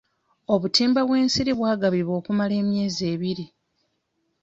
Obutimba 0.53 1.01
bw'ensiri 1.07 1.51
bwagabibwa 1.59 2.13
okumala 2.19 2.53
emyezi 2.61 3.03
ebiri. 3.13 3.45